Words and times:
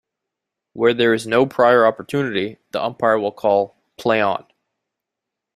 Where 0.73 0.95
there 0.95 1.13
is 1.13 1.27
no 1.27 1.45
prior 1.45 1.85
opportunity, 1.85 2.57
the 2.71 2.81
umpire 2.81 3.19
will 3.19 3.31
call 3.31 3.75
"play 3.97 4.19
on". 4.19 4.47